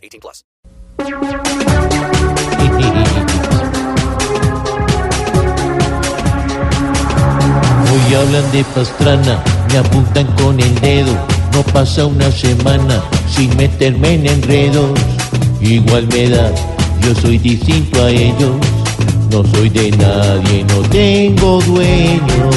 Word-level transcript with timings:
18 0.00 0.20
plus. 0.20 0.44
Hoy 7.92 8.14
hablan 8.14 8.52
de 8.52 8.64
Pastrana, 8.74 9.42
me 9.68 9.78
apuntan 9.78 10.26
con 10.36 10.60
el 10.60 10.74
dedo. 10.80 11.12
No 11.52 11.62
pasa 11.72 12.06
una 12.06 12.30
semana 12.30 13.02
sin 13.28 13.56
meterme 13.56 14.14
en 14.14 14.26
enredos. 14.26 14.98
Igual 15.60 16.06
me 16.08 16.28
da, 16.28 16.52
yo 17.02 17.14
soy 17.20 17.38
distinto 17.38 18.04
a 18.04 18.10
ellos. 18.10 18.56
No 19.30 19.44
soy 19.44 19.68
de 19.70 19.90
nadie, 19.92 20.64
no 20.64 20.80
tengo 20.88 21.60
dueño. 21.62 22.50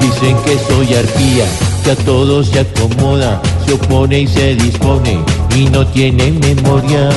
Dicen 0.00 0.36
que 0.44 0.58
soy 0.68 0.94
arpía, 0.94 1.46
que 1.86 1.92
a 1.92 2.04
todos 2.04 2.48
se 2.48 2.58
acomoda, 2.58 3.40
se 3.64 3.74
opone 3.74 4.22
y 4.22 4.26
se 4.26 4.56
dispone 4.56 5.20
y 5.54 5.66
no 5.66 5.86
tiene 5.86 6.32
memoria. 6.32 7.10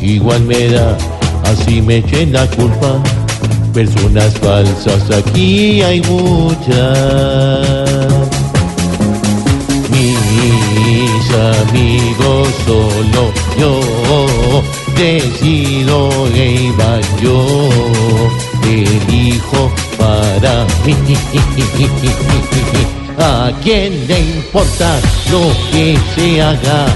Igual 0.00 0.42
me 0.42 0.68
da, 0.68 0.96
así 1.42 1.82
me 1.82 1.96
echen 1.96 2.32
la 2.32 2.46
culpa. 2.50 3.02
Personas 3.72 4.32
falsas 4.34 5.10
aquí 5.10 5.82
hay 5.82 6.00
muchas. 6.02 6.78
Mis 9.90 11.30
amigos 11.72 12.48
solo 12.66 13.32
yo 13.58 13.80
decido 14.96 16.08
que 16.32 16.72
van 16.78 17.02
yo 17.20 17.68
elijo 18.64 19.72
para 19.98 20.64
mí. 20.86 20.94
¿A 23.18 23.50
quién 23.62 24.06
le 24.08 24.20
importa 24.20 24.98
lo 25.30 25.52
que 25.70 25.96
se 26.14 26.42
haga? 26.42 26.86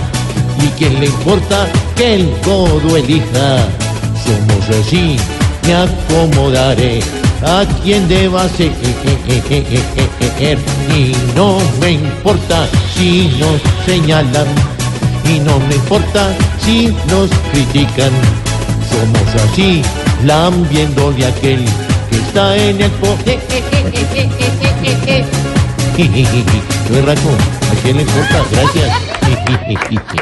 ¿Y 0.60 0.66
quién 0.78 0.98
le 1.00 1.06
importa 1.06 1.68
que 1.96 2.16
el 2.16 2.30
codo 2.44 2.96
elija? 2.96 3.58
Somos 4.24 4.80
así, 4.80 5.16
me 5.64 5.74
acomodaré 5.74 7.00
a 7.42 7.64
quien 7.82 8.08
deba 8.08 8.48
ser. 8.48 8.72
Y 10.96 11.14
no 11.36 11.58
me 11.80 11.92
importa 11.92 12.68
si 12.94 13.28
nos 13.38 13.60
señalan, 13.86 14.48
y 15.24 15.38
no 15.40 15.58
me 15.60 15.74
importa 15.76 16.34
si 16.64 16.88
nos 17.08 17.30
critican. 17.52 18.12
Somos 18.90 19.44
así, 19.44 19.82
lambiendo 20.24 21.12
de 21.12 21.26
aquel 21.26 21.64
que 22.10 22.16
está 22.16 22.56
en 22.56 22.80
el 22.82 22.90
poder. 22.92 23.38
Es 25.98 27.04
raco, 27.04 27.30
¿a 27.72 27.82
quién 27.82 27.96
le 27.96 28.02
importa? 28.02 28.44
Gracias. 28.52 30.14